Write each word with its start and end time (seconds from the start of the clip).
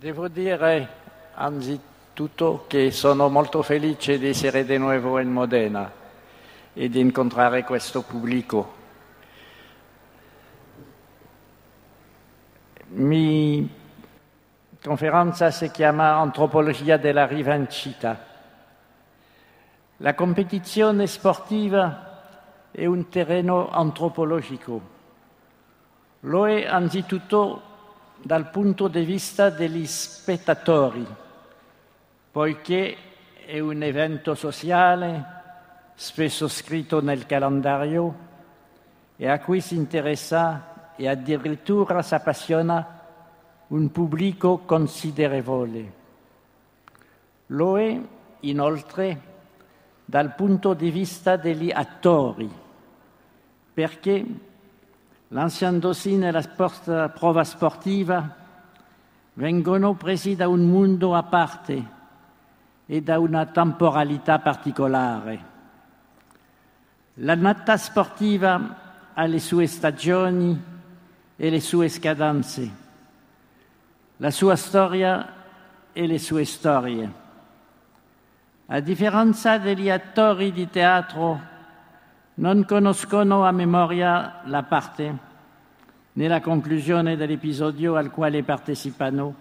Devo 0.00 0.28
dire 0.28 0.88
anzitutto 1.34 2.64
che 2.66 2.90
sono 2.90 3.28
molto 3.28 3.60
felice 3.60 4.18
di 4.18 4.28
essere 4.28 4.64
di 4.64 4.78
nuovo 4.78 5.18
in 5.18 5.30
Modena 5.30 5.92
e 6.72 6.88
di 6.88 7.00
incontrare 7.00 7.64
questo 7.64 8.00
pubblico. 8.00 8.72
Mi 12.92 13.68
conferenza 14.82 15.50
si 15.50 15.70
chiama 15.70 16.14
Antropologia 16.14 16.96
della 16.96 17.26
rivincita. 17.26 18.24
La 19.98 20.14
competizione 20.14 21.06
sportiva 21.06 22.22
è 22.70 22.86
un 22.86 23.10
terreno 23.10 23.68
antropologico. 23.68 24.80
Lo 26.20 26.48
è 26.48 26.64
anzitutto 26.64 27.68
dal 28.22 28.50
punto 28.50 28.88
di 28.88 29.04
vista 29.04 29.50
degli 29.50 29.86
spettatori, 29.86 31.06
poiché 32.30 32.96
è 33.46 33.58
un 33.58 33.82
evento 33.82 34.34
sociale 34.34 35.38
spesso 35.94 36.48
scritto 36.48 37.00
nel 37.00 37.26
calendario 37.26 38.28
e 39.16 39.28
a 39.28 39.38
cui 39.40 39.60
si 39.60 39.74
interessa 39.74 40.92
e 40.96 41.08
addirittura 41.08 42.02
si 42.02 42.14
appassiona 42.14 43.00
un 43.68 43.90
pubblico 43.90 44.58
considerevole. 44.58 45.92
Lo 47.46 47.78
è 47.78 48.00
inoltre 48.40 49.20
dal 50.04 50.34
punto 50.34 50.74
di 50.74 50.90
vista 50.90 51.36
degli 51.36 51.70
attori, 51.70 52.50
perché 53.72 54.26
lanciandosi 55.32 56.16
nella 56.16 56.42
sport, 56.42 57.10
prova 57.10 57.44
sportiva 57.44 58.36
vengono 59.34 59.94
presi 59.94 60.34
da 60.34 60.48
un 60.48 60.68
mondo 60.68 61.14
a 61.14 61.22
parte 61.22 61.98
e 62.86 63.00
da 63.02 63.18
una 63.20 63.46
temporalità 63.46 64.40
particolare. 64.40 65.48
L'annata 67.14 67.76
sportiva 67.76 68.76
ha 69.14 69.24
le 69.26 69.38
sue 69.38 69.66
stagioni 69.66 70.62
e 71.36 71.50
le 71.50 71.60
sue 71.60 71.88
scadenze, 71.88 72.70
la 74.16 74.30
sua 74.30 74.56
storia 74.56 75.34
e 75.92 76.06
le 76.06 76.18
sue 76.18 76.44
storie. 76.44 77.12
A 78.66 78.80
differenza 78.80 79.58
degli 79.58 79.90
attori 79.90 80.50
di 80.50 80.68
teatro, 80.68 81.40
non 82.34 82.64
conoscono 82.64 83.44
a 83.44 83.52
memoria 83.52 84.40
la 84.44 84.62
parte 84.62 85.28
né 86.12 86.28
la 86.28 86.40
conclusione 86.40 87.16
dell'episodio 87.16 87.94
al 87.96 88.10
quale 88.10 88.42
partecipano 88.42 89.34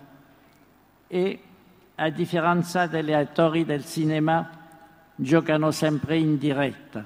e, 1.07 1.41
a 1.95 2.09
differenza 2.09 2.87
degli 2.87 3.11
attori 3.11 3.65
del 3.65 3.85
cinema, 3.85 4.49
giocano 5.15 5.71
sempre 5.71 6.17
in 6.17 6.37
diretta. 6.37 7.03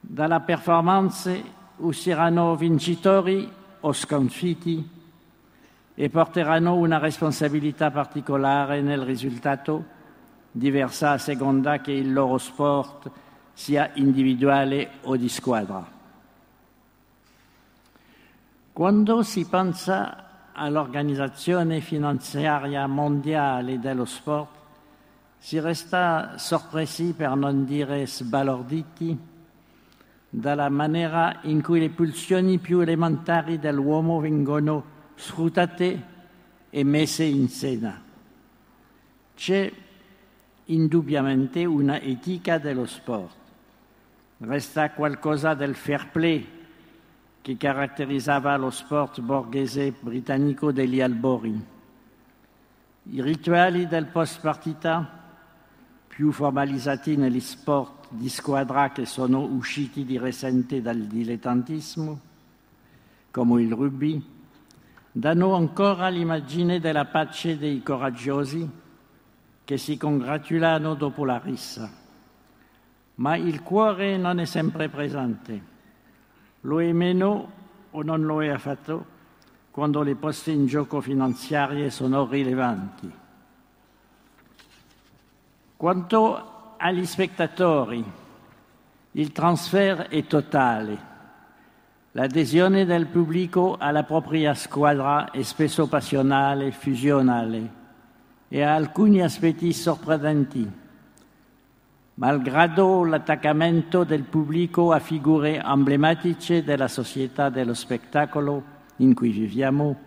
Dalla 0.00 0.40
performance 0.40 1.42
usciranno 1.76 2.56
vincitori 2.56 3.50
o 3.80 3.92
sconfitti 3.92 4.98
e 5.94 6.08
porteranno 6.08 6.74
una 6.76 6.98
responsabilità 6.98 7.90
particolare 7.90 8.80
nel 8.80 9.02
risultato, 9.02 9.84
diversa 10.50 11.10
a 11.10 11.18
seconda 11.18 11.80
che 11.80 11.92
il 11.92 12.12
loro 12.12 12.38
sport 12.38 13.10
sia 13.60 13.90
individuale 13.96 14.92
o 15.02 15.18
di 15.18 15.28
squadra. 15.28 15.86
Quando 18.72 19.22
si 19.22 19.44
pensa 19.44 20.48
all'organizzazione 20.52 21.82
finanziaria 21.82 22.86
mondiale 22.86 23.78
dello 23.78 24.06
sport, 24.06 24.48
si 25.36 25.60
resta 25.60 26.38
sorpresi, 26.38 27.12
per 27.12 27.34
non 27.34 27.66
dire 27.66 28.06
sbalorditi, 28.06 29.18
dalla 30.30 30.70
maniera 30.70 31.40
in 31.42 31.60
cui 31.60 31.80
le 31.80 31.90
pulsioni 31.90 32.56
più 32.56 32.80
elementari 32.80 33.58
dell'uomo 33.58 34.20
vengono 34.20 34.84
sfruttate 35.16 36.04
e 36.70 36.82
messe 36.82 37.24
in 37.24 37.46
scena. 37.46 38.00
C'è 39.34 39.70
indubbiamente 40.64 41.66
una 41.66 42.00
etica 42.00 42.56
dello 42.56 42.86
sport 42.86 43.38
resta 44.40 44.90
qualcosa 44.92 45.52
del 45.54 45.74
fair 45.74 46.10
play 46.10 46.58
che 47.42 47.56
caratterizzava 47.56 48.56
lo 48.56 48.70
sport 48.70 49.20
borghese 49.20 49.92
britannico 49.98 50.72
degli 50.72 51.00
albori. 51.00 51.78
I 53.02 53.22
rituali 53.22 53.86
del 53.86 54.06
post 54.06 54.40
partita, 54.40 55.18
più 56.06 56.32
formalizzati 56.32 57.16
negli 57.16 57.40
sport 57.40 58.08
di 58.10 58.28
squadra 58.28 58.90
che 58.92 59.06
sono 59.06 59.40
usciti 59.40 60.04
di 60.04 60.18
recente 60.18 60.80
dal 60.80 60.98
dilettantismo, 60.98 62.20
come 63.30 63.62
il 63.62 63.72
rugby, 63.72 64.22
danno 65.12 65.54
ancora 65.54 66.08
l'immagine 66.08 66.78
della 66.78 67.06
pace 67.06 67.58
dei 67.58 67.82
coraggiosi 67.82 68.68
che 69.64 69.76
si 69.76 69.96
congratulano 69.96 70.94
dopo 70.94 71.24
la 71.24 71.40
rissa 71.42 71.99
ma 73.20 73.36
il 73.36 73.62
cuore 73.62 74.16
non 74.16 74.40
è 74.40 74.44
sempre 74.44 74.88
presente. 74.88 75.68
Lo 76.62 76.80
è 76.80 76.90
meno 76.92 77.52
o 77.90 78.02
non 78.02 78.22
lo 78.22 78.42
è 78.42 78.48
affatto 78.48 79.18
quando 79.70 80.02
le 80.02 80.14
poste 80.14 80.50
in 80.50 80.66
gioco 80.66 81.00
finanziarie 81.00 81.90
sono 81.90 82.26
rilevanti. 82.26 83.12
Quanto 85.76 86.74
agli 86.76 87.04
spettatori, 87.04 88.02
il 89.12 89.32
transfer 89.32 90.08
è 90.08 90.26
totale. 90.26 91.08
L'adesione 92.12 92.86
del 92.86 93.06
pubblico 93.06 93.76
alla 93.78 94.04
propria 94.04 94.54
squadra 94.54 95.30
è 95.30 95.42
spesso 95.42 95.86
passionale, 95.88 96.72
fusionale 96.72 97.78
e 98.48 98.62
ha 98.62 98.74
alcuni 98.74 99.22
aspetti 99.22 99.72
sorprendenti 99.72 100.79
malgrado 102.20 103.02
l'attaccamento 103.04 104.04
del 104.04 104.24
pubblico 104.24 104.92
a 104.92 104.98
figure 104.98 105.58
emblematiche 105.58 106.62
della 106.62 106.86
società 106.86 107.48
dello 107.48 107.72
spettacolo 107.72 108.62
in 108.96 109.14
cui 109.14 109.30
viviamo, 109.30 109.98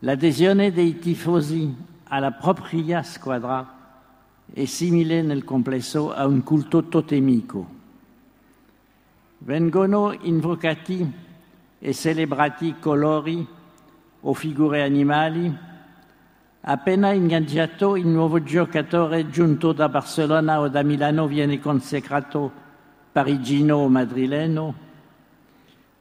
l'adesione 0.00 0.70
dei 0.70 0.98
tifosi 0.98 1.74
alla 2.08 2.32
propria 2.32 3.02
squadra 3.02 3.76
è 4.52 4.66
simile 4.66 5.22
nel 5.22 5.44
complesso 5.44 6.12
a 6.12 6.26
un 6.26 6.42
culto 6.42 6.84
totemico. 6.84 7.76
Vengono 9.38 10.12
invocati 10.12 11.10
e 11.78 11.94
celebrati 11.94 12.74
colori 12.78 13.46
o 14.20 14.34
figure 14.34 14.82
animali 14.82 15.67
Appena 16.70 17.12
ingaggiato 17.12 17.96
il 17.96 18.06
nuovo 18.06 18.42
giocatore 18.42 19.30
giunto 19.30 19.72
da 19.72 19.88
Barcellona 19.88 20.60
o 20.60 20.68
da 20.68 20.82
Milano 20.82 21.26
viene 21.26 21.60
consacrato 21.60 22.52
parigino 23.10 23.76
o 23.76 23.88
madrileno. 23.88 24.74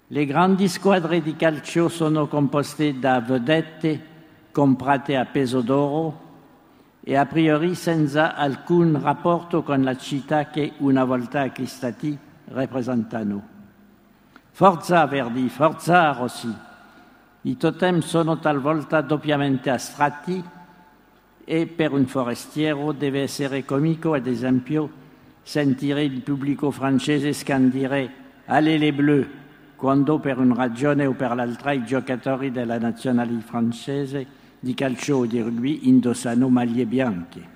Le 0.08 0.26
grandi 0.26 0.68
squadre 0.68 1.22
di 1.22 1.38
calcio 1.38 1.88
sono 1.88 2.28
composte 2.28 3.00
da 3.00 3.22
vedette 3.22 4.04
comprate 4.52 5.16
a 5.16 5.24
peso 5.24 5.62
d'oro 5.62 6.20
e 7.02 7.16
a 7.16 7.26
priori 7.26 7.74
senza 7.74 8.36
alcun 8.36 9.00
rapporto 9.02 9.64
con 9.64 9.82
la 9.84 9.96
città 9.96 10.48
che 10.48 10.74
una 10.80 11.06
volta 11.06 11.44
acquistati 11.44 12.18
rappresentano. 12.44 13.42
Forza 14.52 15.06
Verdi, 15.06 15.48
forza 15.48 16.12
Rossi. 16.12 16.54
I 17.44 17.56
totem 17.56 18.02
sono 18.02 18.40
talvolta 18.40 19.00
doppiamente 19.00 19.70
astratti 19.70 20.56
e 21.50 21.66
per 21.66 21.94
un 21.94 22.06
forestiero 22.08 22.92
deve 22.92 23.22
essere 23.22 23.64
comico, 23.64 24.14
ad 24.14 24.28
esempio, 24.28 24.92
sentire 25.44 26.04
il 26.04 26.20
pubblico 26.20 26.72
francese 26.72 27.32
scandire 27.32 28.26
Allez 28.48 28.78
les 28.78 28.94
bleus, 28.94 29.26
quando 29.78 30.20
per 30.20 30.40
una 30.40 30.56
ragione 30.56 31.06
o 31.06 31.14
per 31.14 31.34
l'altra 31.36 31.72
i 31.72 31.86
giocatori 31.86 32.52
della 32.52 32.78
nazionale 32.78 33.40
francese 33.40 34.28
di 34.60 34.74
calcio 34.74 35.20
o 35.20 35.26
di 35.26 35.40
rugby 35.40 35.88
indossano 35.88 36.50
maglie 36.50 36.86
bianche. 36.86 37.48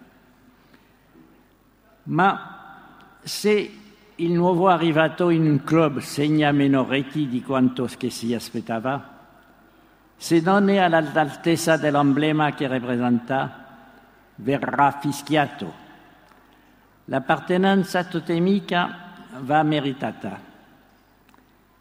Ma 2.04 2.86
se 3.22 3.72
il 4.16 4.32
nuovo 4.32 4.70
arrivato 4.70 5.30
in 5.30 5.44
un 5.44 5.64
club 5.66 6.00
segna 6.00 6.54
meno 6.54 6.86
reti 6.88 7.28
di 7.28 7.42
quanto 7.42 7.88
si 7.88 8.34
aspettava, 8.34 9.20
se 10.16 10.40
non 10.40 10.70
è 10.70 10.78
all'altezza 10.78 11.76
dell'emblema 11.76 12.54
che 12.54 12.68
rappresenta, 12.68 13.61
verrà 14.36 14.98
fischiato. 15.00 15.74
L'appartenenza 17.06 18.04
totemica 18.04 19.10
va 19.40 19.64
meritata. 19.64 20.40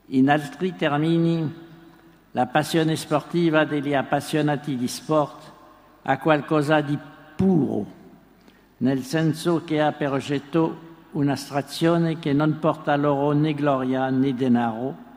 In 0.07 0.29
altri 0.29 0.75
termini, 0.75 1.69
la 2.33 2.47
passione 2.47 2.97
sportiva 2.97 3.65
degli 3.65 3.95
appassionati 3.95 4.77
di 4.77 4.89
sport 4.89 5.53
ha 6.03 6.19
qualcosa 6.19 6.81
di 6.81 6.99
puro, 7.37 7.87
nel 8.79 9.03
senso 9.03 9.63
che 9.65 9.81
ha 9.81 9.93
per 9.93 10.13
oggetto 10.13 10.89
un'astrazione 11.13 12.19
che 12.19 12.33
non 12.33 12.59
porta 12.61 12.97
loro 12.97 13.33
né 13.33 13.53
gloria 13.55 14.09
né 14.11 14.35
denaro, 14.35 15.09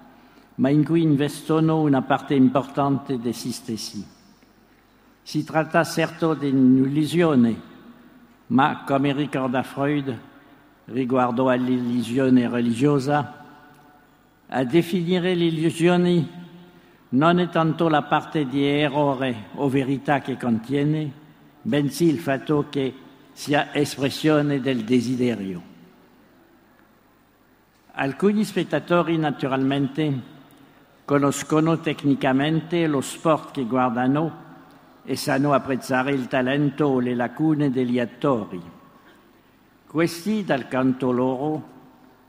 ma 0.55 0.69
in 0.69 0.83
cui 0.83 1.01
investono 1.01 1.81
una 1.81 2.01
parte 2.01 2.33
importante 2.33 3.19
di 3.19 3.33
se 3.33 3.51
stessi. 3.51 4.05
Si 5.23 5.43
tratta 5.45 5.83
certo 5.83 6.33
di 6.33 6.49
un'illusione, 6.49 7.61
ma 8.47 8.83
come 8.85 9.13
ricorda 9.13 9.63
Freud 9.63 10.19
riguardo 10.85 11.49
all'illusione 11.49 12.49
religiosa, 12.49 13.41
a 14.47 14.63
definire 14.65 15.33
l'illusione 15.33 16.41
non 17.09 17.39
è 17.39 17.47
tanto 17.49 17.87
la 17.87 18.01
parte 18.03 18.45
di 18.47 18.65
errore 18.65 19.45
o 19.55 19.69
verità 19.69 20.19
che 20.19 20.35
contiene, 20.35 21.11
bensì 21.61 22.05
il 22.09 22.19
fatto 22.19 22.67
che 22.69 22.93
sia 23.31 23.73
espressione 23.73 24.59
del 24.59 24.83
desiderio. 24.83 25.71
Alcuni 27.93 28.43
spettatori 28.43 29.17
naturalmente 29.17 30.31
conoscono 31.05 31.79
tecnicamente 31.79 32.87
lo 32.87 33.01
sport 33.01 33.51
che 33.51 33.63
guardano 33.65 34.41
e 35.03 35.15
sanno 35.15 35.53
apprezzare 35.53 36.11
il 36.11 36.27
talento 36.27 36.85
o 36.85 36.99
le 36.99 37.15
lacune 37.15 37.69
degli 37.69 37.99
attori. 37.99 38.61
Questi, 39.85 40.43
dal 40.43 40.67
canto 40.67 41.11
loro, 41.11 41.71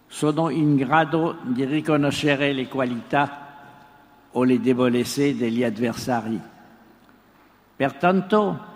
sono 0.07 0.51
in 0.51 0.77
grado 0.77 1.39
di 1.43 1.65
riconoscere 1.65 2.53
le 2.53 2.69
qualità 2.69 3.45
o 4.33 4.43
le 4.45 4.61
debolezze 4.61 5.37
degli 5.37 5.65
avversari. 5.65 6.41
Pertanto 7.77 8.73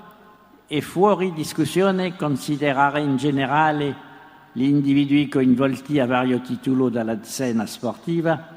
è 0.67 0.81
fuori 0.81 1.33
discussione 1.33 2.17
considerare 2.17 3.01
in 3.01 3.17
generale 3.17 4.07
gli 4.53 4.65
individui 4.65 5.29
coinvolti 5.29 6.01
a 6.01 6.07
vario 6.07 6.41
titolo 6.41 6.89
dalla 6.89 7.19
scena 7.23 7.67
sportiva 7.67 8.57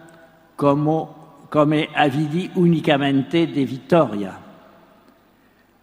come, 0.56 1.08
come 1.50 1.90
avidi 1.94 2.50
unicamente 2.54 3.48
di 3.48 3.66
vittoria. 3.66 4.50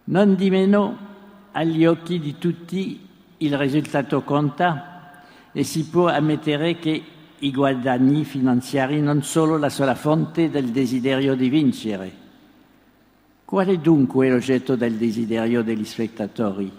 Non 0.09 0.33
di 0.33 0.49
meno, 0.49 0.97
agli 1.51 1.85
occhi 1.85 2.19
di 2.19 2.39
tutti 2.39 2.99
il 3.37 3.55
risultato 3.55 4.23
conta 4.23 5.21
e 5.51 5.63
si 5.63 5.85
può 5.85 6.07
ammettere 6.07 6.79
che 6.79 7.03
i 7.37 7.51
guadagni 7.51 8.25
finanziari 8.25 9.01
non 9.01 9.21
sono 9.21 9.57
la 9.57 9.69
sola 9.69 9.93
fonte 9.93 10.49
del 10.49 10.69
desiderio 10.69 11.35
di 11.35 11.49
vincere. 11.49 12.11
Qual 13.45 13.67
è 13.67 13.77
dunque 13.77 14.31
l'oggetto 14.31 14.75
del 14.75 14.95
desiderio 14.95 15.61
degli 15.61 15.85
spettatori 15.85 16.71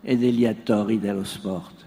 e 0.00 0.16
degli 0.16 0.46
attori 0.46 0.98
dello 0.98 1.24
sport? 1.24 1.84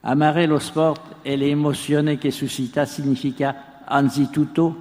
Amare 0.00 0.46
lo 0.46 0.58
sport 0.58 1.16
e 1.20 1.36
le 1.36 1.48
emozioni 1.48 2.16
che 2.16 2.30
suscita 2.30 2.86
significa 2.86 3.82
anzitutto 3.84 4.74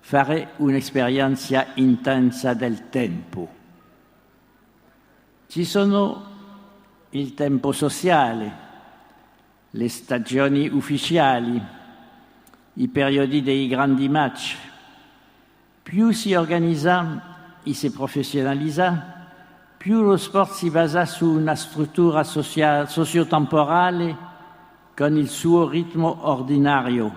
fare 0.00 0.52
un'esperienza 0.56 1.66
intensa 1.74 2.54
del 2.54 2.88
tempo. 2.88 3.60
Ci 5.52 5.66
sono 5.66 6.24
il 7.10 7.34
tempo 7.34 7.72
sociale, 7.72 8.56
le 9.68 9.88
stagioni 9.90 10.66
ufficiali, 10.66 11.62
i 12.72 12.88
periodi 12.88 13.42
dei 13.42 13.68
grandi 13.68 14.08
match. 14.08 14.56
Più 15.82 16.10
si 16.12 16.32
organizza 16.32 17.60
e 17.62 17.74
si 17.74 17.92
professionalizza, 17.92 19.26
più 19.76 20.00
lo 20.00 20.16
sport 20.16 20.52
si 20.52 20.70
basa 20.70 21.04
su 21.04 21.26
una 21.26 21.54
struttura 21.54 22.24
sociotemporale 22.24 24.16
con 24.96 25.18
il 25.18 25.28
suo 25.28 25.68
ritmo 25.68 26.30
ordinario, 26.30 27.14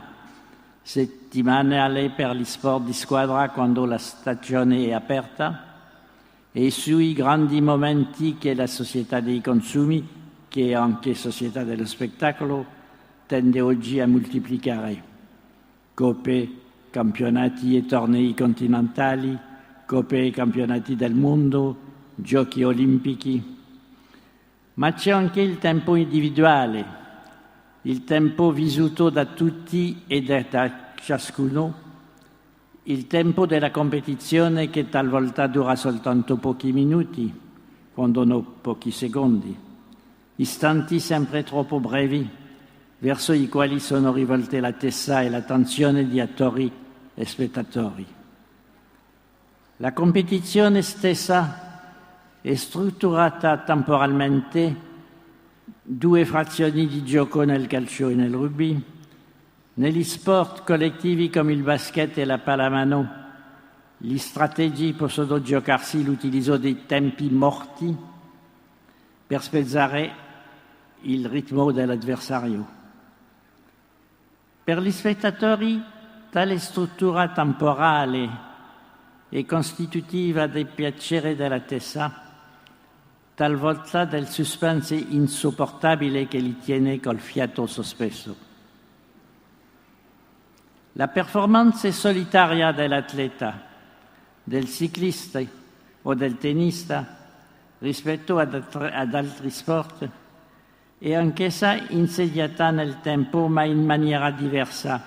settimanale 0.81 2.09
per 2.09 2.35
gli 2.35 2.43
sport 2.43 2.83
di 2.83 2.91
squadra 2.91 3.49
quando 3.51 3.85
la 3.85 3.97
stagione 3.97 4.87
è 4.87 4.91
aperta 4.91 5.74
e 6.57 6.71
sui 6.71 7.11
grandi 7.11 7.59
momenti 7.59 8.37
che 8.37 8.53
la 8.53 8.65
società 8.65 9.19
dei 9.19 9.41
consumi 9.41 10.07
che 10.47 10.73
anche 10.73 11.13
società 11.13 11.65
dello 11.65 11.85
spettacolo 11.85 12.65
tende 13.25 13.59
oggi 13.59 13.99
a 13.99 14.07
moltiplicare. 14.07 15.03
Coppe, 15.93 16.49
campionati 16.91 17.75
e 17.75 17.85
tornei 17.85 18.33
continentali, 18.33 19.37
coppe 19.85 20.27
e 20.27 20.31
campionati 20.31 20.95
del 20.95 21.13
mondo, 21.13 21.77
giochi 22.15 22.63
olimpici. 22.63 23.57
Ma 24.75 24.93
c'è 24.93 25.11
anche 25.11 25.41
il 25.41 25.57
tempo 25.57 25.95
individuale, 25.95 26.85
il 27.81 28.05
tempo 28.05 28.53
vissuto 28.53 29.09
da 29.09 29.25
tutti 29.25 30.03
e 30.07 30.21
da 30.21 30.93
ciascuno, 31.01 31.84
il 32.87 33.07
tempo 33.07 33.45
della 33.45 33.71
competizione 33.71 34.69
che 34.69 34.89
talvolta 34.89 35.47
dura 35.47 35.75
soltanto 35.75 36.37
pochi 36.37 36.71
minuti, 36.71 37.33
quando 37.93 38.23
non 38.23 38.61
pochi 38.61 38.91
secondi 38.91 39.63
istanti 40.37 40.99
sempre 40.99 41.43
troppo 41.43 41.79
brevi, 41.79 42.27
verso 42.99 43.33
i 43.33 43.47
quali 43.47 43.79
sono 43.79 44.11
rivolte 44.11 44.59
la 44.59 44.73
testa 44.73 45.21
e 45.21 45.29
l'attenzione 45.29 46.07
di 46.07 46.19
attori 46.19 46.71
e 47.13 47.25
spettatori. 47.25 48.05
La 49.77 49.93
competizione 49.93 50.81
stessa 50.81 52.39
è 52.41 52.55
strutturata 52.55 53.57
temporalmente 53.59 54.93
due 55.81 56.25
frazioni 56.25 56.87
di 56.87 57.03
gioco 57.03 57.43
nel 57.43 57.67
calcio 57.67 58.09
e 58.09 58.15
nel 58.15 58.33
rugby, 58.33 58.83
negli 59.75 60.03
sport 60.03 60.63
collettivi 60.63 61.29
come 61.29 61.51
il 61.51 61.61
basket 61.61 62.17
e 62.17 62.25
la 62.25 62.37
pallamano, 62.37 63.23
gli 63.97 64.17
strategi 64.17 64.93
possono 64.93 65.41
giocarsi 65.41 66.03
l'utilizzo 66.03 66.57
dei 66.57 66.85
tempi 66.85 67.29
morti 67.29 67.95
per 69.27 69.41
spezzare 69.41 70.23
il 71.01 71.27
ritmo 71.27 71.71
dell'avversario. 71.71 72.73
Per 74.63 74.79
gli 74.81 74.91
spettatori 74.91 75.83
tale 76.29 76.57
struttura 76.59 77.29
temporale 77.29 78.29
è 79.27 79.45
costitutiva 79.45 80.47
del 80.47 80.67
piacere 80.67 81.35
della 81.35 81.59
testa, 81.59 82.23
talvolta 83.33 84.05
del 84.05 84.27
suspense 84.27 84.95
insopportabile 84.95 86.27
che 86.27 86.39
li 86.39 86.57
tiene 86.59 86.99
col 87.01 87.19
fiato 87.19 87.65
sospeso. 87.65 88.44
La 90.97 91.09
performance 91.09 91.91
solitaria 91.91 92.71
dell'atleta, 92.71 93.61
del 94.41 94.69
ciclista 94.69 95.41
o 96.03 96.13
del 96.13 96.37
tennista 96.37 97.17
rispetto 97.79 98.37
ad, 98.37 99.13
altri 99.13 99.49
sport 99.49 100.09
e 100.97 101.13
anch'essa 101.13 101.75
insediata 101.89 102.71
nel 102.71 103.01
tempo 103.01 103.49
ma 103.49 103.65
in 103.65 103.83
maniera 103.83 104.31
diversa, 104.31 105.03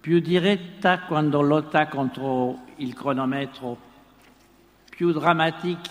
più 0.00 0.20
diretta 0.20 1.00
quando 1.00 1.40
lotta 1.40 1.88
contro 1.88 2.60
il 2.76 2.94
cronometro, 2.94 3.76
più 4.88 5.10
drammatica 5.10 5.90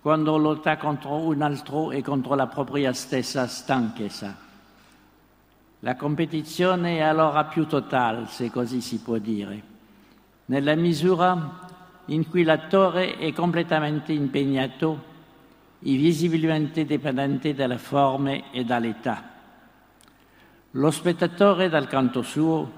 quando 0.00 0.38
lotta 0.38 0.78
contro 0.78 1.16
un 1.16 1.42
altro 1.42 1.90
e 1.90 2.00
contro 2.00 2.34
la 2.34 2.46
propria 2.46 2.94
stessa 2.94 3.46
stanchezza. 3.46 4.47
La 5.80 5.94
competizione 5.94 6.96
è 6.96 7.00
allora 7.02 7.44
più 7.44 7.66
totale, 7.66 8.26
se 8.26 8.50
così 8.50 8.80
si 8.80 8.98
può 8.98 9.18
dire, 9.18 9.62
nella 10.46 10.74
misura 10.74 11.66
in 12.06 12.28
cui 12.28 12.42
l'attore 12.42 13.16
è 13.16 13.32
completamente 13.32 14.12
impegnato 14.12 15.04
visibilmente 15.78 16.84
dipendenti 16.84 17.54
dalle 17.54 17.78
forme 17.78 18.50
e 18.50 18.64
dall'età. 18.64 19.22
Lo 20.72 20.90
spettatore, 20.90 21.68
dal 21.68 21.86
canto 21.86 22.22
suo, 22.22 22.72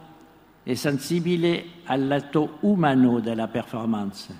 è 0.62 0.74
sensibile 0.74 1.64
al 1.84 2.06
lato 2.06 2.58
umano 2.60 3.18
della 3.20 3.48
performance, 3.48 4.38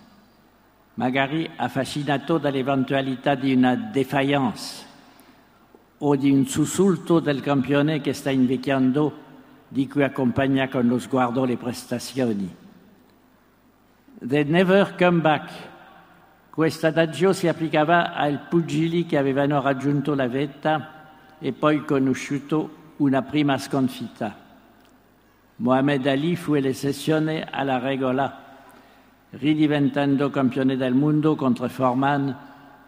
magari 0.95 1.51
affascinato 1.57 2.37
dall'eventualità 2.37 3.35
di 3.35 3.55
una 3.55 3.75
defiance 3.75 4.89
o 6.03 6.17
di 6.17 6.31
un 6.31 6.47
sussulto 6.47 7.21
del 7.21 7.41
campione 7.41 8.01
che 8.01 8.13
sta 8.13 8.31
invecchiando 8.31 9.29
di 9.69 9.89
cui 9.89 10.03
accompagna 10.03 10.69
con 10.69 10.87
lo 10.87 10.99
sguardo 10.99 11.45
le 11.45 11.57
prestazioni. 11.57 12.57
They 14.19 14.45
never 14.45 14.95
come 14.97 15.21
back 15.21 15.69
questo 16.51 16.89
adagio 16.89 17.33
si 17.33 17.49
applicava 17.49 18.13
ai 18.13 18.39
pugili 18.49 19.07
che 19.07 19.17
avevano 19.17 19.63
raggiunto 19.63 20.15
la 20.15 20.29
vetta 20.29 21.09
e 21.39 21.53
poi 21.53 21.85
conosciuto 21.85 22.77
una 22.97 23.23
prima 23.23 23.57
sconfitta. 23.57 24.37
Mohamed 25.57 26.07
Ali 26.07 26.37
fu 26.37 26.53
elezione 26.55 27.47
alla 27.49 27.79
regola, 27.79 28.59
ridiventando 29.31 30.29
campione 30.29 30.77
del 30.77 30.93
mondo 30.93 31.35
contro 31.37 31.67
Forman 31.69 32.37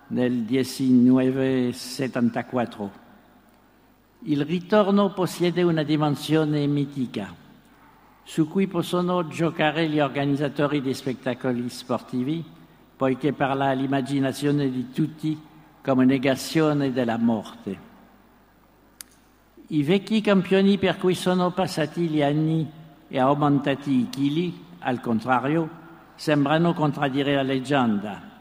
nel 0.08 0.32
1974. 0.32 3.01
Il 4.24 4.44
ritorno 4.44 5.12
possiede 5.12 5.64
una 5.64 5.82
dimensione 5.82 6.64
mitica 6.68 7.34
su 8.22 8.46
cui 8.48 8.68
possono 8.68 9.26
giocare 9.26 9.88
gli 9.88 9.98
organizzatori 9.98 10.80
di 10.80 10.94
spettacoli 10.94 11.68
sportivi, 11.68 12.44
poiché 12.96 13.32
parla 13.32 13.70
all'immaginazione 13.70 14.70
di 14.70 14.92
tutti 14.92 15.36
come 15.82 16.04
negazione 16.04 16.92
della 16.92 17.18
morte. 17.18 17.90
I 19.66 19.82
vecchi 19.82 20.20
campioni 20.20 20.78
per 20.78 20.98
cui 20.98 21.16
sono 21.16 21.50
passati 21.50 22.02
gli 22.02 22.22
anni 22.22 22.70
e 23.08 23.18
aumentati 23.18 24.02
i 24.02 24.08
chili, 24.08 24.64
al 24.78 25.00
contrario, 25.00 25.68
sembrano 26.14 26.74
contraddire 26.74 27.34
la 27.34 27.42
leggenda. 27.42 28.31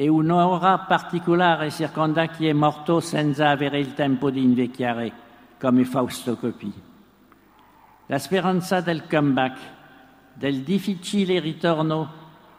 E 0.00 0.06
un'ora 0.06 0.78
particolare 0.78 1.72
circonda 1.72 2.26
chi 2.26 2.46
è 2.46 2.52
morto 2.52 3.00
senza 3.00 3.48
avere 3.48 3.80
il 3.80 3.94
tempo 3.94 4.30
di 4.30 4.40
invecchiare, 4.40 5.10
come 5.58 5.84
Fausto 5.84 6.36
Coppi. 6.36 6.72
La 8.06 8.18
speranza 8.20 8.80
del 8.80 9.08
comeback, 9.08 9.58
del 10.34 10.60
difficile 10.60 11.40
ritorno, 11.40 12.12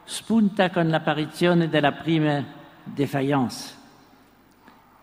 spunta 0.04 0.70
con 0.70 0.90
l'apparizione 0.90 1.70
della 1.70 1.94
prima 1.94 2.44
défaillance. 2.84 3.74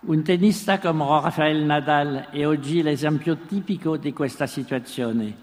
Un 0.01 0.23
tennista 0.23 0.79
come 0.79 1.07
Rafael 1.07 1.65
Nadal 1.65 2.27
è 2.33 2.47
oggi 2.47 2.83
l'esempio 2.83 3.39
tipico 3.47 3.97
di 3.97 4.13
questa 4.13 4.47
situazione. 4.47 5.35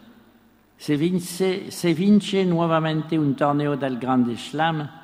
Se 0.76 0.96
vince, 0.96 1.72
se 1.72 1.92
vince 1.92 2.44
nuovamente 2.44 3.18
un 3.18 3.34
torneo 3.34 3.74
del 3.74 3.98
Grande 3.98 4.38
Slam, 4.38 5.02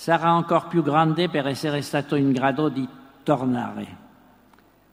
sarà 0.00 0.30
ancora 0.30 0.62
più 0.62 0.82
grande 0.82 1.28
per 1.28 1.46
essere 1.46 1.82
stato 1.82 2.16
in 2.16 2.32
grado 2.32 2.70
di 2.70 2.88
tornare, 3.22 3.96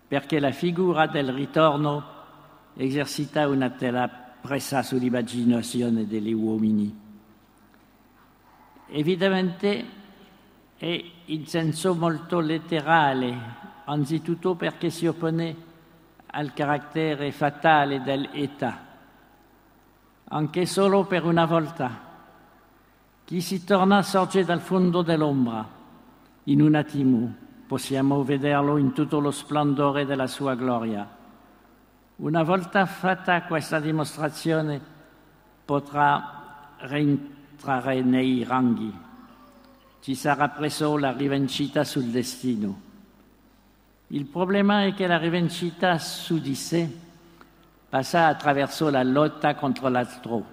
perché 0.06 0.38
la 0.38 0.52
figura 0.52 1.08
del 1.08 1.32
ritorno 1.32 2.04
esercita 2.74 3.48
una 3.48 3.70
tela 3.70 4.10
presa 4.10 4.84
sull'immaginazione 4.84 6.06
degli 6.06 6.34
uomini. 6.34 6.94
Evidentemente 8.90 9.86
è 10.76 11.04
in 11.24 11.48
senso 11.48 11.96
molto 11.96 12.42
letterale, 12.42 13.34
anzitutto 13.86 14.56
perché 14.56 14.90
si 14.90 15.08
oppone 15.08 15.56
al 16.26 16.52
carattere 16.52 17.32
fatale 17.32 18.02
dell'età, 18.02 18.78
anche 20.26 20.66
solo 20.66 21.06
per 21.06 21.24
una 21.24 21.46
volta. 21.46 22.07
Chi 23.27 23.41
si 23.41 23.65
torna 23.65 24.01
sorge 24.01 24.46
dal 24.46 24.62
fondo 24.62 25.01
dell'ombra, 25.01 25.67
in 26.46 26.62
un 26.62 26.75
attimo 26.75 27.36
possiamo 27.67 28.24
vederlo 28.24 28.77
in 28.77 28.93
tutto 28.93 29.19
lo 29.19 29.31
splendore 29.31 30.05
della 30.05 30.27
sua 30.27 30.55
gloria 30.55 31.15
una 32.17 32.41
volta 32.41 32.88
fatta 32.88 33.43
questa 33.43 33.79
dimostrazione 33.79 34.81
potrà 35.63 36.75
rientrare 36.77 38.01
nei 38.01 38.43
ranghi. 38.43 38.91
Ci 40.00 40.15
sarà 40.15 40.50
preso 40.50 40.98
la 40.98 41.12
rivincita 41.12 41.84
sul 41.84 42.05
destino. 42.05 42.81
Il 44.07 44.25
problema 44.25 44.86
è 44.86 44.96
che 44.96 45.05
la 45.05 45.19
rivincita 45.19 46.00
su 46.00 46.39
di 46.39 46.55
sé 46.55 46.89
passa 47.88 48.25
attraverso 48.25 48.89
la 48.89 49.03
lotta 49.03 49.53
contro 49.53 49.88
l'altro, 49.88 50.46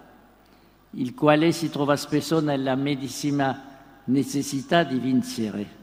il 0.94 1.14
quale 1.14 1.52
si 1.52 1.70
trova 1.70 1.96
spesso 1.96 2.40
nella 2.40 2.74
medesima 2.74 3.62
necessità 4.04 4.82
di 4.82 4.98
vincere. 4.98 5.82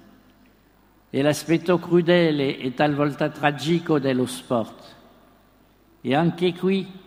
È 1.10 1.22
l'aspetto 1.22 1.78
crudele 1.80 2.58
e 2.58 2.74
talvolta 2.74 3.30
tragico 3.30 4.00
dello 4.00 4.26
sport 4.26 4.96
e 6.02 6.16
anche 6.16 6.54
qui 6.54 7.00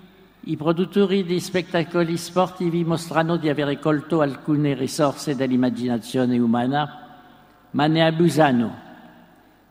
i 0.47 0.57
produttori 0.57 1.25
di 1.25 1.41
spettacoli 1.41 2.19
sportivi 2.19 2.85
mostrano 2.85 3.37
di 3.37 3.49
avere 3.49 3.79
colto 3.79 4.21
alcune 4.21 4.75
risorse 4.75 5.35
dell'immaginazione 5.35 6.39
umana, 6.39 7.01
ma 7.71 7.87
ne 7.87 8.05
abusano, 8.05 8.79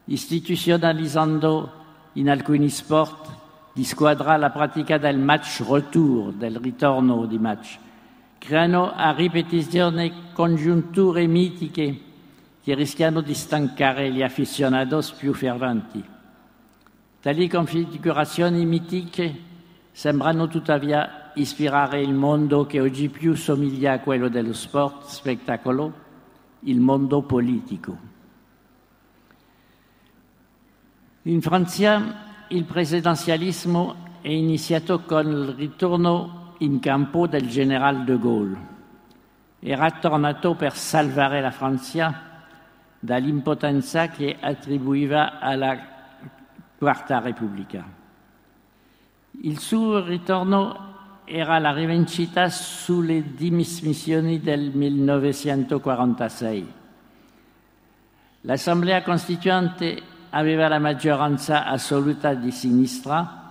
istituzionalizzando 0.06 1.72
in 2.14 2.30
alcuni 2.30 2.70
sport 2.70 3.30
di 3.72 3.84
squadra 3.84 4.36
la 4.36 4.50
pratica 4.50 4.98
del 4.98 5.20
match 5.20 5.64
retour, 5.68 6.32
del 6.34 6.58
ritorno 6.58 7.28
di 7.28 7.38
match. 7.38 7.78
Creano 8.44 8.92
a 8.92 9.14
ripetizione 9.14 10.34
congiunture 10.34 11.26
mitiche 11.28 11.98
che 12.62 12.76
rischiano 12.76 13.22
di 13.22 13.34
stancare 13.34 14.12
gli 14.12 14.22
aficionados 14.22 15.12
più 15.12 15.34
ferventi. 15.34 16.04
Tali 17.22 17.48
configurazioni 17.48 18.66
mitiche 18.66 19.34
sembrano 19.94 20.50
tuttavia 20.50 21.32
ispirare 21.36 22.02
il 22.02 22.14
mondo 22.14 22.66
che 22.66 22.82
oggi 22.82 23.08
più 23.08 23.34
somiglia 23.34 23.94
a 23.94 24.00
quello 24.02 24.28
dello 24.28 24.52
sport 24.52 25.06
spettacolo, 25.06 25.94
il 26.64 26.82
mondo 26.82 27.22
politico. 27.22 27.98
In 31.22 31.42
Francia 31.42 32.46
il 32.50 32.66
presidenzialismo 32.66 33.96
è 34.20 34.28
iniziato 34.28 35.00
con 35.04 35.32
il 35.32 35.48
ritorno 35.54 36.43
in 36.60 36.80
campo 36.80 37.28
del 37.28 37.48
generale 37.48 38.04
de 38.04 38.20
Gaulle. 38.20 38.72
Era 39.60 39.90
tornato 39.92 40.56
per 40.56 40.76
salvare 40.76 41.42
la 41.42 41.52
Francia 41.52 42.32
dall'impotenza 43.00 44.10
che 44.10 44.38
attribuiva 44.40 45.40
alla 45.40 45.92
Quarta 46.78 47.20
Repubblica. 47.20 47.86
Il 49.42 49.60
suo 49.60 50.06
ritorno 50.06 50.92
era 51.26 51.60
la 51.60 51.72
rivincita 51.72 52.50
sulle 52.50 53.36
dimissioni 53.36 54.40
del 54.40 54.72
1946. 54.72 56.74
L'Assemblea 58.42 59.02
Costituente 59.02 60.02
aveva 60.32 60.68
la 60.68 60.80
maggioranza 60.80 61.66
assoluta 61.66 62.34
di 62.34 62.52
sinistra 62.52 63.43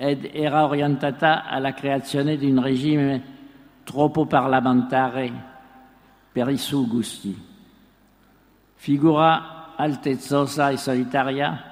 ed 0.00 0.30
era 0.32 0.64
orientata 0.64 1.44
alla 1.44 1.74
creazione 1.74 2.36
di 2.36 2.48
un 2.48 2.62
regime 2.62 3.22
troppo 3.82 4.26
parlamentare 4.26 5.32
per 6.30 6.48
i 6.50 6.56
suoi 6.56 6.86
gusti. 6.86 7.46
Figura 8.74 9.74
altezzosa 9.74 10.70
e 10.70 10.76
solitaria, 10.76 11.64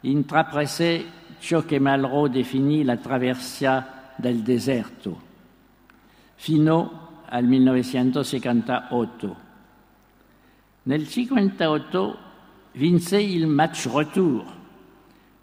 intraprese 0.00 1.04
ciò 1.38 1.64
che 1.64 1.78
Malraux 1.78 2.28
definì 2.28 2.82
la 2.82 2.96
traversia 2.96 4.10
del 4.16 4.40
deserto, 4.40 5.20
fino 6.34 7.20
al 7.26 7.44
1958. 7.44 9.36
Nel 10.82 11.00
1958 11.00 12.18
vinse 12.72 13.20
il 13.20 13.46
match 13.46 13.88
retour, 13.92 14.55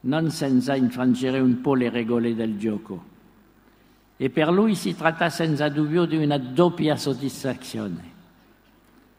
non 0.06 0.32
senza 0.32 0.76
infrangere 0.76 1.40
un 1.40 1.62
po' 1.62 1.76
le 1.76 1.90
regole 1.90 2.36
del 2.36 2.58
gioco. 2.58 3.12
E 4.18 4.30
per 4.30 4.52
lui 4.52 4.76
si 4.76 4.96
tratta 4.96 5.30
senza 5.30 5.70
dubbio 5.70 6.06
di 6.06 6.18
una 6.18 6.38
doppia 6.38 6.96
soddisfazione. 6.96 8.12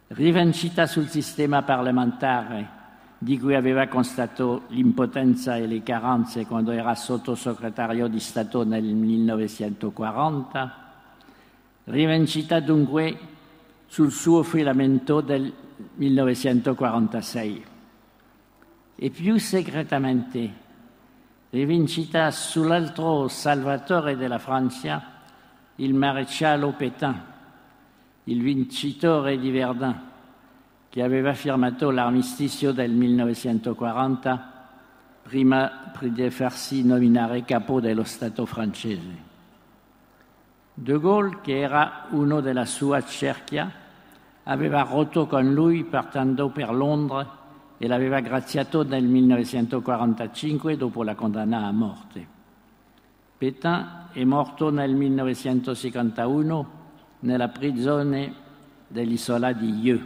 Rivincita 0.07 0.85
sul 0.85 1.07
sistema 1.07 1.63
parlamentare 1.63 2.83
di 3.17 3.39
cui 3.39 3.55
aveva 3.55 3.87
constatato 3.87 4.63
l'impotenza 4.67 5.55
e 5.55 5.65
le 5.65 5.81
carenze 5.81 6.45
quando 6.45 6.71
era 6.71 6.93
sottosegretario 6.93 8.07
di 8.07 8.19
Stato 8.19 8.63
nel 8.63 8.83
1940, 8.83 10.83
rivincita 11.85 12.59
dunque 12.59 13.17
sul 13.87 14.11
suo 14.11 14.43
filamento 14.43 15.21
del 15.21 15.51
1946 15.95 17.65
e 18.95 19.09
più 19.09 19.39
segretamente 19.39 20.63
rivincita 21.55 22.31
sull'altro 22.31 23.29
salvatore 23.29 24.17
della 24.17 24.39
Francia, 24.39 25.01
il 25.75 25.93
maresciallo 25.93 26.73
Pétain, 26.73 27.23
il 28.25 28.41
vincitore 28.41 29.39
di 29.39 29.51
Verdun 29.51 30.01
che 30.89 31.01
aveva 31.01 31.33
firmato 31.33 31.91
l'armistizio 31.91 32.73
del 32.73 32.91
1940 32.91 34.51
prima 35.21 35.93
di 35.97 36.29
farsi 36.29 36.83
nominare 36.83 37.45
capo 37.45 37.79
dello 37.79 38.03
Stato 38.03 38.45
francese. 38.45 39.23
De 40.73 40.99
Gaulle, 40.99 41.39
che 41.39 41.57
era 41.57 42.07
uno 42.09 42.41
della 42.41 42.65
sua 42.65 43.01
cerchia, 43.05 43.71
aveva 44.43 44.81
rotto 44.81 45.25
con 45.25 45.53
lui 45.53 45.85
partendo 45.85 46.49
per 46.49 46.73
Londra 46.73 47.43
e 47.77 47.87
l'aveva 47.87 48.19
graziato 48.21 48.83
nel 48.83 49.03
1945 49.03 50.77
dopo 50.77 51.03
la 51.03 51.15
condanna 51.15 51.65
a 51.65 51.71
morte. 51.71 52.33
Pétain 53.37 54.07
è 54.13 54.23
morto 54.23 54.69
nel 54.69 54.95
1951 54.95 56.83
nella 57.19 57.49
prigione 57.49 58.33
dell'isola 58.87 59.51
di 59.51 59.69
Yeux. 59.71 60.05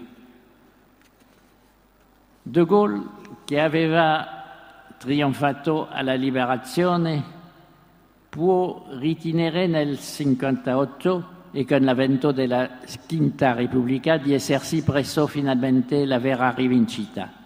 De 2.42 2.66
Gaulle, 2.66 3.04
che 3.46 3.60
aveva 3.60 4.28
trionfato 4.98 5.88
alla 5.90 6.16
liberazione, 6.16 7.24
può 8.30 8.88
ritenere 8.94 9.68
nel 9.68 9.90
1958 9.90 11.38
e 11.52 11.66
con 11.66 11.82
l'avvento 11.82 12.32
della 12.32 12.80
Quinta 13.08 13.54
Repubblica 13.54 14.18
di 14.18 14.34
essersi 14.34 14.84
preso 14.84 15.28
finalmente 15.28 16.06
la 16.06 16.20
vera 16.20 16.52
rivincita 16.52 17.39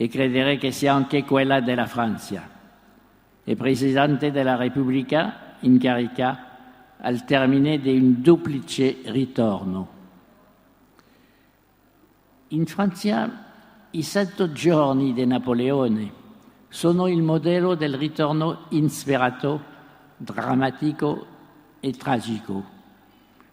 e 0.00 0.08
credere 0.08 0.56
che 0.56 0.72
sia 0.72 0.94
anche 0.94 1.24
quella 1.24 1.60
della 1.60 1.84
Francia. 1.84 2.48
È 3.44 3.54
Presidente 3.54 4.30
della 4.30 4.56
Repubblica 4.56 5.56
in 5.60 5.78
carica 5.78 6.46
al 6.96 7.26
termine 7.26 7.78
di 7.78 7.98
un 7.98 8.22
duplice 8.22 9.00
ritorno. 9.04 9.88
In 12.48 12.64
Francia 12.64 13.44
i 13.90 14.02
sette 14.02 14.50
giorni 14.52 15.12
di 15.12 15.26
Napoleone 15.26 16.10
sono 16.68 17.06
il 17.06 17.20
modello 17.20 17.74
del 17.74 17.98
ritorno 17.98 18.68
insperato, 18.70 19.62
drammatico 20.16 21.26
e 21.78 21.92
tragico. 21.92 22.64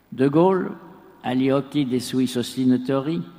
De 0.08 0.30
Gaulle, 0.30 0.72
agli 1.20 1.50
occhi 1.50 1.86
dei 1.86 2.00
suoi 2.00 2.26
sostenitori, 2.26 3.36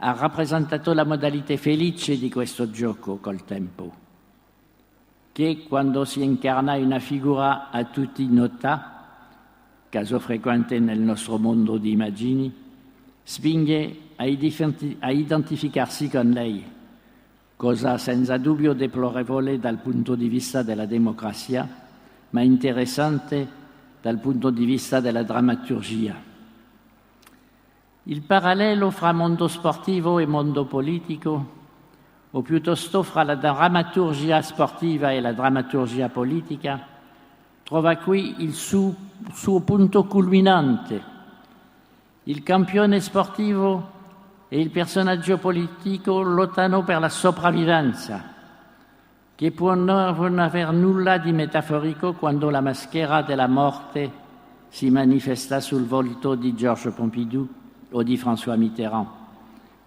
ha 0.00 0.12
rappresentato 0.12 0.92
la 0.92 1.04
modalità 1.04 1.56
felice 1.56 2.18
di 2.18 2.30
questo 2.30 2.70
gioco 2.70 3.16
col 3.16 3.44
tempo, 3.44 3.92
che 5.32 5.64
quando 5.68 6.04
si 6.04 6.22
incarna 6.22 6.74
una 6.74 7.00
figura 7.00 7.70
a 7.70 7.84
tutti 7.84 8.26
nota, 8.26 8.94
caso 9.88 10.20
frequente 10.20 10.78
nel 10.78 11.00
nostro 11.00 11.38
mondo 11.38 11.78
di 11.78 11.90
immagini, 11.90 12.52
spinge 13.24 13.96
a 14.16 14.24
identificarsi 15.10 16.08
con 16.08 16.30
lei, 16.30 16.64
cosa 17.56 17.98
senza 17.98 18.36
dubbio 18.36 18.74
deplorevole 18.74 19.58
dal 19.58 19.78
punto 19.78 20.14
di 20.14 20.28
vista 20.28 20.62
della 20.62 20.86
democrazia, 20.86 21.68
ma 22.30 22.40
interessante 22.40 23.48
dal 24.00 24.18
punto 24.20 24.50
di 24.50 24.64
vista 24.64 25.00
della 25.00 25.24
drammaturgia. 25.24 26.27
Il 28.10 28.22
parallelo 28.22 28.90
fra 28.90 29.12
mondo 29.12 29.48
sportivo 29.48 30.18
e 30.18 30.24
mondo 30.24 30.64
politico, 30.64 31.46
o 32.30 32.40
piuttosto 32.40 33.02
fra 33.02 33.22
la 33.22 33.34
drammaturgia 33.34 34.40
sportiva 34.40 35.10
e 35.10 35.20
la 35.20 35.34
drammaturgia 35.34 36.08
politica, 36.08 36.86
trova 37.62 37.96
qui 37.96 38.36
il 38.38 38.54
suo, 38.54 38.94
suo 39.30 39.60
punto 39.60 40.04
culminante. 40.04 41.02
Il 42.22 42.42
campione 42.42 42.98
sportivo 43.00 43.90
e 44.48 44.58
il 44.58 44.70
personaggio 44.70 45.36
politico 45.36 46.22
lottano 46.22 46.84
per 46.84 47.00
la 47.00 47.10
sopravvivenza, 47.10 48.24
che 49.34 49.50
può 49.50 49.74
non 49.74 50.38
aver 50.38 50.72
nulla 50.72 51.18
di 51.18 51.32
metaforico 51.32 52.14
quando 52.14 52.48
la 52.48 52.62
maschera 52.62 53.20
della 53.20 53.48
morte 53.48 54.10
si 54.68 54.88
manifesta 54.88 55.60
sul 55.60 55.84
volto 55.84 56.34
di 56.34 56.54
Georges 56.54 56.94
Pompidou 56.94 57.66
o 57.90 58.02
di 58.02 58.16
François 58.16 58.56
Mitterrand, 58.56 59.06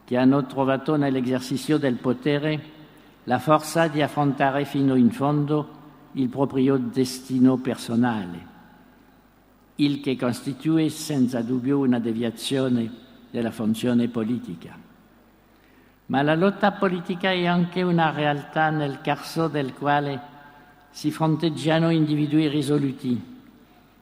che 0.05 0.17
hanno 0.17 0.45
trovato 0.45 0.95
nell'esercizio 0.95 1.77
del 1.77 1.95
potere 1.95 2.79
la 3.25 3.39
forza 3.39 3.87
di 3.87 4.01
affrontare 4.01 4.65
fino 4.65 4.95
in 4.95 5.11
fondo 5.11 5.79
il 6.13 6.27
proprio 6.27 6.77
destino 6.77 7.57
personale, 7.57 8.47
il 9.75 10.01
che 10.01 10.17
costituisce 10.17 10.97
senza 10.97 11.41
dubbio 11.41 11.79
una 11.79 11.99
deviazione 11.99 12.91
della 13.29 13.51
funzione 13.51 14.07
politica. 14.07 14.75
Ma 16.07 16.21
la 16.23 16.35
lotta 16.35 16.73
politica 16.73 17.31
è 17.31 17.45
anche 17.45 17.81
una 17.81 18.11
realtà 18.11 18.69
nel 18.69 18.99
corso 19.01 19.47
del 19.47 19.73
quale 19.73 20.19
si 20.89 21.09
fronteggiano 21.09 21.89
individui 21.89 22.49
risoluti, 22.49 23.39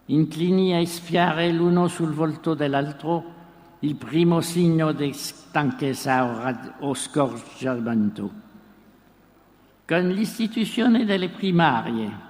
inclini 0.06 0.74
a 0.74 0.80
espiare 0.80 1.52
l'uno 1.52 1.88
sul 1.88 2.14
volto 2.14 2.56
dell'altro 2.56 3.38
il 3.80 3.96
primo 3.96 4.42
segno 4.42 4.92
di 4.92 5.14
stanchezza 5.14 6.76
o 6.80 6.94
scoraggiamento. 6.94 8.48
Con 9.88 10.10
l'istituzione 10.10 11.06
delle 11.06 11.30
primarie 11.30 12.28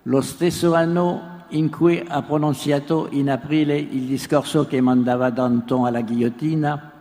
lo 0.04 0.22
stesso 0.22 0.74
anno 0.74 1.36
in 1.50 1.70
cui 1.70 2.02
ha 2.06 2.22
pronunciato 2.24 3.08
in 3.12 3.30
aprile 3.30 3.78
il 3.78 4.06
discorso 4.06 4.66
che 4.66 4.82
mandava 4.82 5.30
Danton 5.30 5.86
alla 5.86 6.02
ghigliottina, 6.02 6.92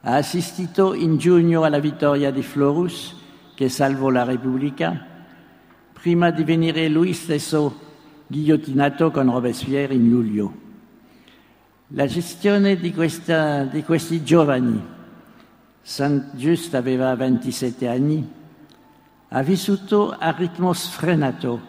ha 0.00 0.14
assistito 0.14 0.94
in 0.94 1.18
giugno 1.18 1.64
alla 1.64 1.80
vittoria 1.80 2.30
di 2.30 2.42
Florus, 2.42 3.16
che 3.54 3.68
salvò 3.68 4.08
la 4.10 4.24
Repubblica, 4.24 5.06
prima 5.92 6.30
di 6.30 6.44
venire 6.44 6.88
lui 6.88 7.12
stesso 7.12 7.86
ghigliottinato 8.26 9.10
con 9.10 9.30
Robespierre 9.30 9.92
in 9.94 10.08
luglio. 10.08 10.66
La 11.88 12.06
gestione 12.06 12.76
di, 12.76 12.92
questa, 12.92 13.64
di 13.64 13.82
questi 13.82 14.22
giovani, 14.22 14.96
Saint 15.88 16.34
Just 16.34 16.74
aveva 16.74 17.16
27 17.16 17.88
anni, 17.88 18.30
ha 19.28 19.42
vissuto 19.42 20.14
a 20.18 20.32
ritmo 20.32 20.74
sfrenato 20.74 21.60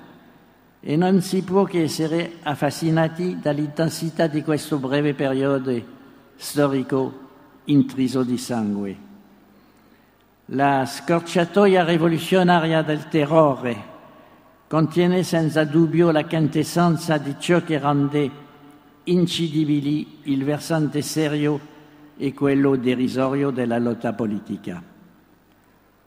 e 0.82 0.98
non 0.98 1.22
si 1.22 1.42
può 1.42 1.64
che 1.64 1.84
essere 1.84 2.34
affascinati 2.44 3.40
dall'intensità 3.40 4.28
di 4.28 4.44
questo 4.44 4.78
breve 4.78 5.14
periodo 5.14 5.74
storico 6.36 7.20
intriso 7.64 8.24
di 8.24 8.38
sangue. 8.38 8.98
La 10.48 10.86
scorciatoia 10.86 11.86
rivoluzionaria 11.86 12.82
del 12.82 13.08
terrore 13.08 13.84
contiene 14.68 15.24
senza 15.24 15.64
dubbio 15.64 16.12
la 16.12 16.26
quintessenza 16.26 17.18
di 17.18 17.38
ciò 17.40 17.64
che 17.64 17.80
rende 17.80 18.30
incidibili 19.06 20.20
il 20.24 20.44
versante 20.44 21.02
serio 21.02 21.78
e 22.22 22.34
quello 22.34 22.76
derisorio 22.76 23.50
della 23.50 23.80
lotta 23.80 24.12
politica. 24.12 24.84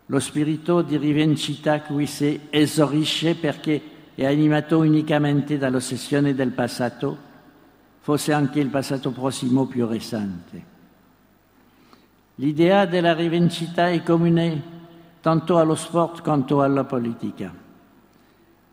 Lo 0.06 0.20
spirito 0.20 0.82
di 0.82 0.98
rivincita 0.98 1.80
qui 1.80 2.06
si 2.06 2.38
esaurisce 2.50 3.34
perché 3.34 3.80
è 4.14 4.26
animato 4.26 4.78
unicamente 4.78 5.56
dall'ossessione 5.56 6.34
del 6.34 6.50
passato, 6.50 7.16
fosse 8.00 8.34
anche 8.34 8.60
il 8.60 8.68
passato 8.68 9.10
prossimo 9.10 9.66
più 9.66 9.86
recente. 9.86 10.70
L'idea 12.34 12.84
della 12.84 13.14
rivincita 13.14 13.88
è 13.88 14.02
comune 14.02 14.62
tanto 15.22 15.56
allo 15.56 15.74
sport 15.74 16.20
quanto 16.20 16.60
alla 16.60 16.84
politica 16.84 17.60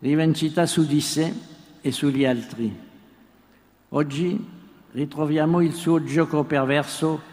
rivincita 0.00 0.66
su 0.66 0.86
di 0.86 1.00
sé 1.00 1.32
e 1.80 1.92
sugli 1.92 2.24
altri. 2.24 2.88
Oggi 3.90 4.48
ritroviamo 4.92 5.60
il 5.60 5.72
suo 5.74 6.02
gioco 6.02 6.44
perverso 6.44 7.28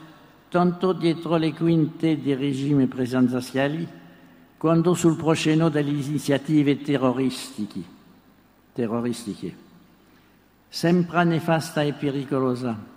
tanto 0.50 0.94
dietro 0.94 1.38
le 1.38 1.54
quinte 1.54 2.22
dei 2.22 2.36
regimi 2.36 2.88
presidenziali 2.88 3.88
quanto 4.58 4.94
sul 4.94 5.16
prosceno 5.16 5.70
delle 5.70 5.92
iniziative 5.92 6.82
terroristiche. 6.82 7.96
sempre 10.70 11.24
nefasta 11.24 11.82
e 11.82 11.94
pericolosa. 11.94 12.96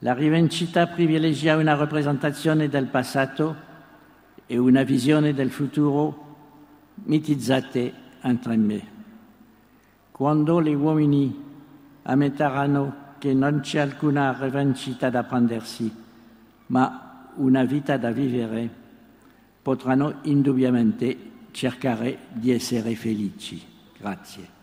La 0.00 0.14
rivincita 0.14 0.86
privilegia 0.86 1.56
una 1.56 1.74
rappresentazione 1.74 2.68
del 2.68 2.86
passato 2.86 3.66
e 4.46 4.56
una 4.56 4.82
visione 4.82 5.34
del 5.34 5.50
futuro 5.50 6.26
mitizzate 7.04 7.92
entrambe. 8.22 8.96
Quando 10.10 10.62
gli 10.62 10.74
uomini 10.74 11.44
ammetteranno 12.02 13.06
che 13.18 13.34
non 13.34 13.60
c'è 13.60 13.80
alcuna 13.80 14.36
rivincita 14.38 15.10
da 15.10 15.24
prendersi, 15.24 15.92
ma 16.68 17.32
una 17.36 17.64
vita 17.64 17.96
da 17.96 18.10
vivere, 18.10 18.68
potranno 19.62 20.20
indubbiamente 20.22 21.16
cercare 21.50 22.18
di 22.32 22.50
essere 22.50 22.94
felici. 22.94 23.62
Grazie. 23.98 24.57